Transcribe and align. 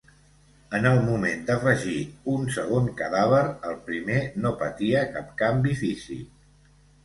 En 0.77 0.87
el 0.91 0.95
moment 1.09 1.43
d’afegir 1.49 1.97
un 2.33 2.49
segon 2.57 2.89
cadàver, 3.03 3.43
el 3.73 3.79
primer 3.93 4.19
no 4.47 4.55
patia 4.65 5.07
cap 5.15 5.33
canvi 5.47 5.79
físic. 5.87 6.77